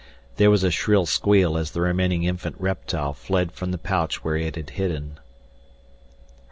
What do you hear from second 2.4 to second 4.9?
reptile fled from the pouch where it had